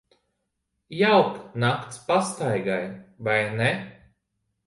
[0.99, 2.87] Jauka nakts pastaigai,
[3.27, 3.71] vai ne?